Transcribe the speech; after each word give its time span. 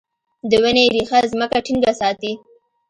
د 0.49 0.51
ونې 0.63 0.83
ریښه 0.95 1.19
ځمکه 1.31 1.59
ټینګه 1.65 1.91
ساتي. 1.99 2.33